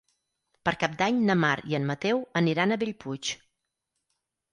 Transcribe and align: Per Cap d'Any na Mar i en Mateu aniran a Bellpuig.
Per 0.67 0.71
Cap 0.83 0.95
d'Any 1.01 1.19
na 1.27 1.35
Mar 1.41 1.51
i 1.73 1.77
en 1.79 1.85
Mateu 1.89 2.23
aniran 2.41 2.73
a 2.73 2.79
Bellpuig. 2.85 3.31